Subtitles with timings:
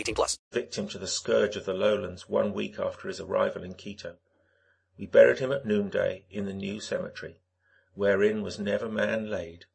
[0.00, 0.38] 18 plus.
[0.50, 4.16] Victim to the scourge of the lowlands one week after his arrival in Quito.
[4.96, 7.42] We buried him at noonday in the new cemetery,
[7.92, 9.66] wherein was never man laid,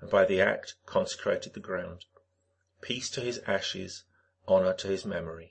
[0.00, 2.04] and by the act consecrated the ground.
[2.80, 4.04] Peace to his ashes,
[4.46, 5.50] honor to his memory.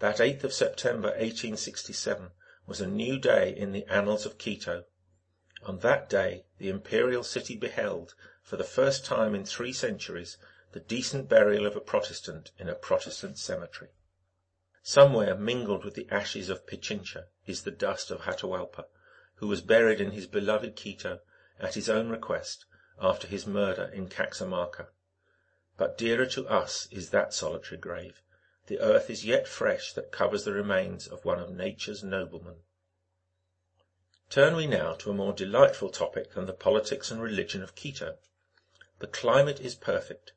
[0.00, 2.32] That 8th of September 1867
[2.66, 4.82] was a new day in the annals of Quito.
[5.62, 10.38] On that day the imperial city beheld, for the first time in three centuries,
[10.72, 13.90] the decent burial of a Protestant in a Protestant cemetery.
[14.82, 18.86] Somewhere mingled with the ashes of Pichincha is the dust of Atahualpa,
[19.36, 21.20] who was buried in his beloved Quito
[21.58, 22.66] at his own request
[23.00, 24.88] after his murder in Caxamarca.
[25.76, 28.22] But dearer to us is that solitary grave.
[28.66, 32.62] The earth is yet fresh that covers the remains of one of nature's noblemen.
[34.28, 38.18] Turn we now to a more delightful topic than the politics and religion of Quito.
[38.98, 40.32] The climate is perfect.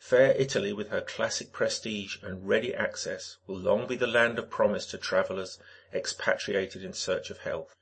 [0.00, 4.48] Fair Italy, with her classic prestige and ready access, will long be the land of
[4.48, 5.58] promise to travellers
[5.92, 7.74] expatriated in search of health.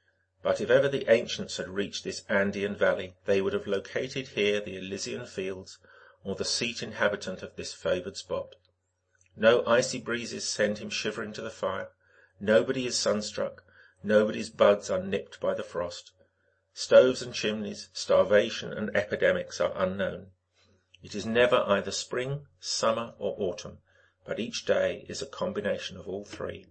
[0.42, 4.62] But if ever the ancients had reached this Andean valley, they would have located here
[4.62, 5.78] the Elysian fields,
[6.25, 8.54] or the seat inhabitant of this favoured spot.
[9.37, 11.91] No icy breezes send him shivering to the fire.
[12.41, 13.62] Nobody is sunstruck.
[14.03, 16.12] Nobody's buds are nipped by the frost.
[16.72, 20.31] Stoves and chimneys, starvation and epidemics are unknown.
[21.03, 23.81] It is never either spring, summer, or autumn,
[24.25, 26.67] but each day is a combination of all three.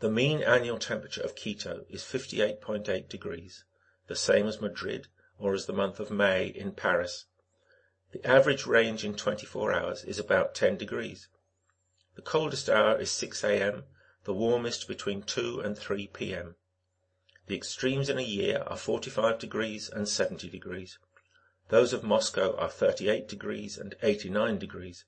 [0.00, 3.64] The mean annual temperature of Quito is 58.8 degrees,
[4.06, 5.08] the same as Madrid
[5.38, 7.26] or as the month of May in Paris.
[8.12, 11.28] The average range in 24 hours is about 10 degrees.
[12.14, 13.84] The coldest hour is 6 a.m.,
[14.24, 16.56] the warmest between 2 and 3 p.m.
[17.48, 20.98] The extremes in a year are 45 degrees and 70 degrees.
[21.68, 25.04] Those of Moscow are 38 degrees and 89 degrees.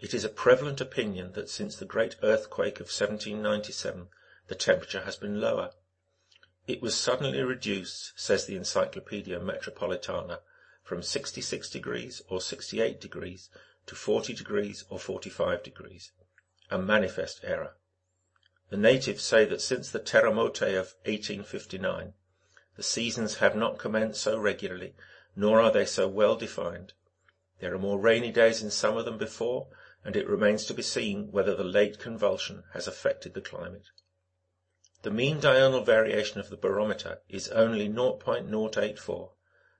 [0.00, 4.08] It is a prevalent opinion that since the great earthquake of 1797
[4.46, 5.72] the temperature has been lower.
[6.66, 10.40] It was suddenly reduced, says the Encyclopaedia Metropolitana,
[10.82, 13.50] from 66 degrees or 68 degrees
[13.86, 16.12] to 40 degrees or 45 degrees,
[16.70, 17.76] a manifest error.
[18.70, 22.14] The natives say that since the terremoto of 1859
[22.76, 24.94] the seasons have not commenced so regularly,
[25.36, 26.92] nor are they so well defined.
[27.60, 29.68] There are more rainy days in summer than before,
[30.04, 33.90] and it remains to be seen whether the late convulsion has affected the climate.
[35.02, 39.30] The mean diurnal variation of the barometer is only 0.084.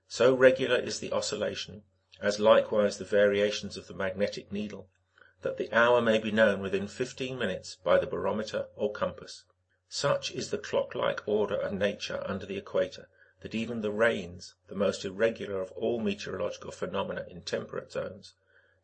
[0.07, 1.83] So regular is the oscillation,
[2.21, 4.89] as likewise the variations of the magnetic needle,
[5.41, 9.45] that the hour may be known within fifteen minutes by the barometer or compass.
[9.87, 13.09] Such is the clock-like order of nature under the equator,
[13.41, 18.33] that even the rains, the most irregular of all meteorological phenomena in temperate zones,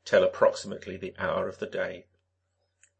[0.05, 2.05] tell approximately the hour of the day.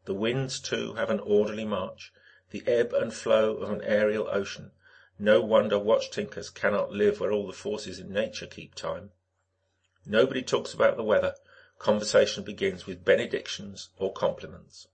[0.05, 2.11] The winds, too, have an orderly march,
[2.51, 4.71] the ebb and flow of an aerial ocean.
[5.17, 9.11] No wonder watch tinkers cannot live where all the forces in nature keep time.
[10.05, 11.35] Nobody talks about the weather.
[11.79, 14.87] Conversation begins with benedictions or compliments.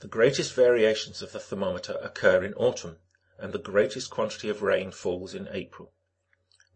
[0.00, 2.98] The greatest variations of the thermometer occur in autumn,
[3.38, 5.92] and the greatest quantity of rain falls in April.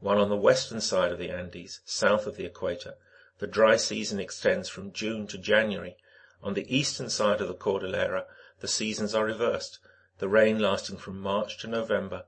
[0.00, 2.94] While on the western side of the Andes, south of the equator,
[3.38, 5.96] the dry season extends from June to January,
[6.42, 8.26] on the eastern side of the Cordillera
[8.60, 9.78] the seasons are reversed,
[10.18, 12.24] the rain lasting from March to November.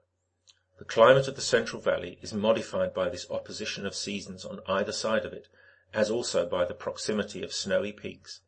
[0.79, 4.93] The climate of the Central Valley is modified by this opposition of seasons on either
[4.93, 5.49] side of it,
[5.93, 8.41] as also by the proximity of snowy peaks.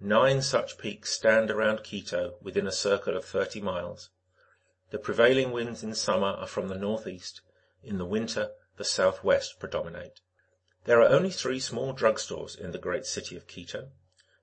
[0.00, 4.10] Nine such peaks stand around Quito within a circle of thirty miles.
[4.92, 7.40] The prevailing winds in summer are from the northeast;
[7.82, 10.20] in the winter the southwest predominate.
[10.84, 13.90] There are only three small drug stores in the great city of Quito.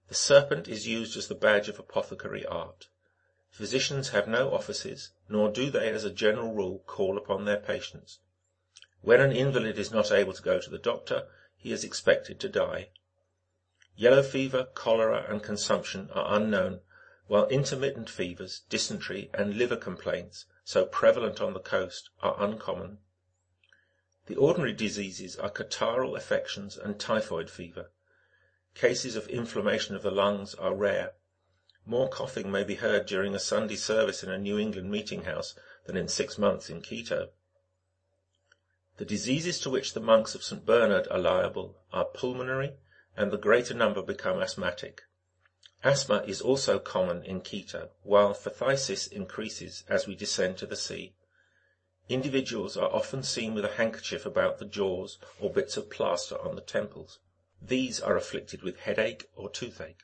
[0.07, 2.87] The serpent is used as the badge of apothecary art.
[3.51, 8.17] Physicians have no offices, nor do they as a general rule call upon their patients.
[9.01, 12.49] When an invalid is not able to go to the doctor, he is expected to
[12.49, 12.89] die.
[13.95, 16.81] Yellow fever, cholera, and consumption are unknown,
[17.29, 22.97] while intermittent fevers, dysentery, and liver complaints, so prevalent on the coast, are uncommon.
[24.25, 27.91] The ordinary diseases are catarrhal affections and typhoid fever.
[28.73, 31.11] Cases of inflammation of the lungs are rare.
[31.85, 35.53] More coughing may be heard during a Sunday service in a New England meeting house
[35.85, 37.29] than in six months in Quito.
[38.97, 40.65] The diseases to which the monks of St.
[40.65, 42.77] Bernard are liable are pulmonary,
[43.15, 45.03] and the greater number become asthmatic.
[45.81, 51.15] Asthma is also common in Quito, while phthisis increases as we descend to the sea.
[52.09, 56.55] Individuals are often seen with a handkerchief about the jaws or bits of plaster on
[56.55, 57.19] the temples.
[57.61, 60.03] These are afflicted with headache or toothache,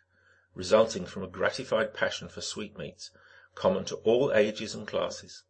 [0.54, 3.12] resulting from a gratified passion for sweetmeats,
[3.54, 5.44] common to all ages and classes.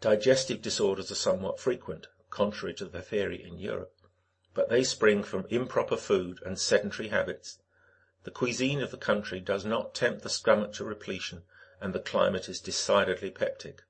[0.00, 3.94] Digestive disorders are somewhat frequent, contrary to the theory in Europe,
[4.54, 7.60] but they spring from improper food and sedentary habits.
[8.22, 11.44] The cuisine of the country does not tempt the stomach to repletion,
[11.80, 13.80] and the climate is decidedly peptic.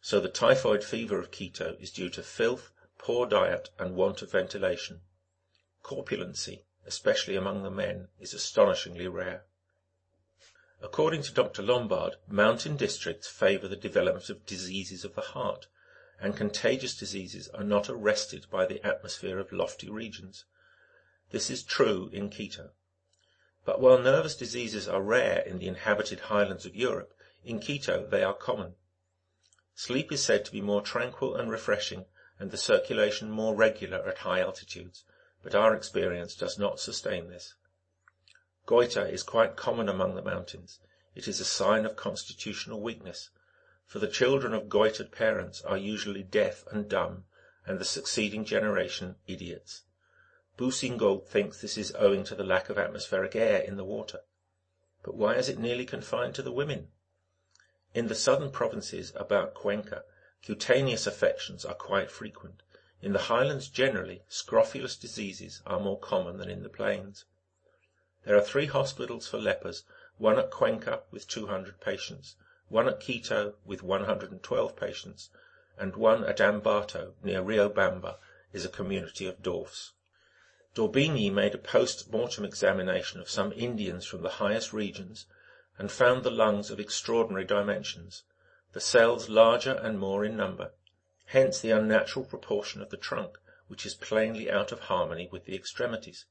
[0.00, 4.30] So the typhoid fever of Quito is due to filth, poor diet, and want of
[4.30, 5.00] ventilation.
[5.82, 9.46] Corpulency, especially among the men, is astonishingly rare.
[10.80, 11.62] According to Dr.
[11.62, 15.66] Lombard, mountain districts favor the development of diseases of the heart,
[16.20, 20.44] and contagious diseases are not arrested by the atmosphere of lofty regions.
[21.30, 22.70] This is true in Quito.
[23.70, 27.14] But while nervous diseases are rare in the inhabited highlands of Europe,
[27.44, 28.74] in Quito they are common.
[29.76, 32.06] Sleep is said to be more tranquil and refreshing,
[32.40, 35.04] and the circulation more regular at high altitudes,
[35.44, 37.54] but our experience does not sustain this.
[38.66, 40.80] Goitre is quite common among the mountains.
[41.14, 43.30] It is a sign of constitutional weakness,
[43.86, 47.24] for the children of goitred parents are usually deaf and dumb,
[47.64, 49.82] and the succeeding generation idiots.
[50.60, 54.20] Boussingault thinks this is owing to the lack of atmospheric air in the water.
[55.02, 56.88] But why is it nearly confined to the women?
[57.94, 60.04] In the southern provinces about Cuenca,
[60.42, 62.62] cutaneous affections are quite frequent.
[63.00, 67.24] In the highlands generally, scrofulous diseases are more common than in the plains.
[68.26, 69.84] There are three hospitals for lepers,
[70.18, 72.36] one at Cuenca with 200 patients,
[72.68, 75.30] one at Quito with 112 patients,
[75.78, 78.18] and one at Ambato, near Riobamba,
[78.52, 79.92] is a community of dwarfs.
[80.72, 85.26] D'Orbigny made a post mortem examination of some Indians from the highest regions,
[85.78, 88.22] and found the lungs of extraordinary dimensions,
[88.72, 90.70] the cells larger and more in number;
[91.24, 93.36] hence the unnatural proportion of the trunk,
[93.66, 96.26] which is plainly out of harmony with the extremities.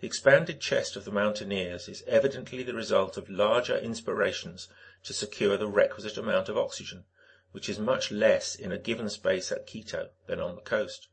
[0.00, 4.68] The expanded chest of the mountaineers is evidently the result of larger inspirations
[5.02, 7.04] to secure the requisite amount of oxygen,
[7.50, 11.08] which is much less in a given space at Quito than on the coast.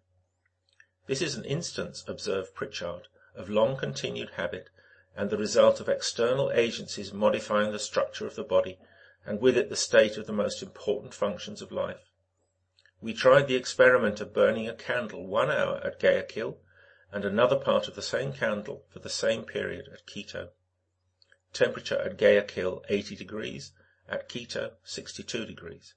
[1.10, 4.70] This is an instance, observed Prichard, of long continued habit,
[5.16, 8.78] and the result of external agencies modifying the structure of the body,
[9.26, 12.12] and with it the state of the most important functions of life.
[13.02, 16.62] We tried the experiment of burning a candle one hour at Guayaquil,
[17.12, 20.52] and another part of the same candle for the same period at Quito.
[21.54, 23.72] Temperature at Guayaquil 80 degrees,
[24.08, 25.96] at Quito 62 degrees.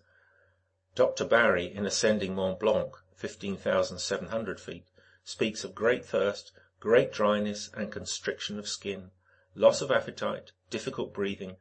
[0.97, 1.25] Dr.
[1.25, 4.89] Barry, in ascending Mont Blanc, 15,700 feet,
[5.23, 6.51] speaks of great thirst,
[6.81, 9.13] great dryness and constriction of skin,
[9.55, 11.57] loss of appetite, difficult breathing,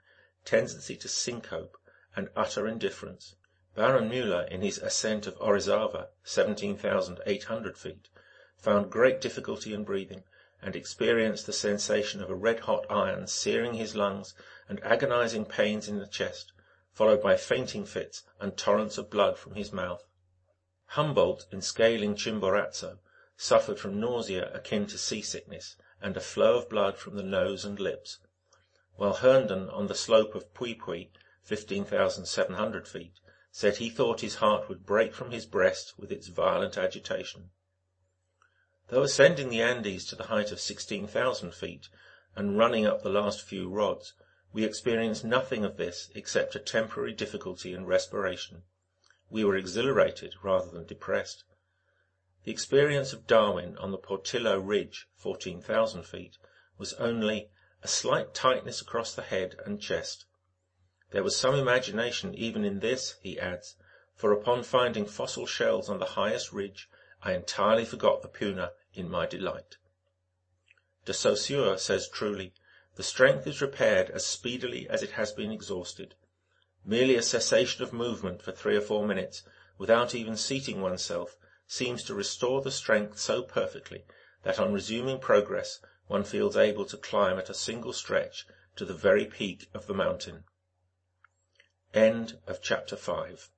[0.47, 1.75] tendency to syncope,
[2.15, 3.33] and utter indifference.
[3.73, 8.09] Baron Müller, in his ascent of Orizava, 17,800 feet,
[8.55, 10.23] found great difficulty in breathing,
[10.61, 14.35] and experienced the sensation of a red-hot iron searing his lungs
[14.69, 16.51] and agonizing pains in the chest,
[16.93, 20.05] followed by fainting fits and torrents of blood from his mouth.
[20.89, 22.99] Humboldt, in scaling Chimborazo,
[23.35, 27.79] suffered from nausea akin to seasickness, and a flow of blood from the nose and
[27.79, 28.19] lips;
[28.97, 30.73] while Herndon, on the slope of Puy
[31.43, 33.19] 15,700 feet,
[33.51, 37.51] said he thought his heart would break from his breast with its violent agitation.
[38.87, 41.89] Though ascending the Andes to the height of 16,000 feet,
[42.37, 44.13] and running up the last few rods,
[44.53, 48.63] we experienced nothing of this except a temporary difficulty in respiration.
[49.29, 51.43] We were exhilarated rather than depressed.
[52.45, 56.37] The experience of Darwin on the Portillo ridge (14,000 feet)
[56.77, 57.49] was only
[57.85, 60.25] a slight tightness across the head and chest.
[61.11, 63.75] There was some imagination even in this, he adds,
[64.15, 66.89] for upon finding fossil shells on the highest ridge,
[67.21, 69.77] I entirely forgot the puna in my delight.
[71.05, 72.55] De Saussure says truly,
[72.95, 76.15] the strength is repaired as speedily as it has been exhausted.
[76.83, 79.43] Merely a cessation of movement for three or four minutes,
[79.77, 81.37] without even seating oneself,
[81.67, 84.05] seems to restore the strength so perfectly
[84.41, 88.45] that on resuming progress one feels able to climb at a single stretch
[88.75, 90.43] to the very peak of the mountain.
[91.93, 93.49] End of Chapter 5